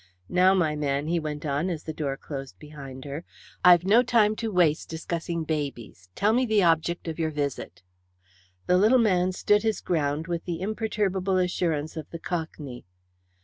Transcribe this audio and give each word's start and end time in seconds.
Now 0.29 0.55
my 0.55 0.75
man," 0.75 1.05
he 1.05 1.19
went 1.19 1.45
on, 1.45 1.69
as 1.69 1.83
the 1.83 1.93
door 1.93 2.17
closed 2.17 2.57
behind 2.57 3.05
her, 3.05 3.23
"I've 3.63 3.83
no 3.85 4.01
time 4.01 4.35
to 4.37 4.51
waste 4.51 4.89
discussing 4.89 5.43
babies. 5.43 6.09
Tell 6.15 6.33
me 6.33 6.43
the 6.43 6.63
object 6.63 7.07
of 7.07 7.19
your 7.19 7.29
visit." 7.29 7.83
The 8.65 8.79
little 8.79 8.97
man 8.97 9.31
stood 9.31 9.61
his 9.61 9.79
ground 9.79 10.25
with 10.25 10.45
the 10.45 10.59
imperturbable 10.59 11.37
assurance 11.37 11.95
of 11.97 12.09
the 12.09 12.17
Cockney. 12.17 12.83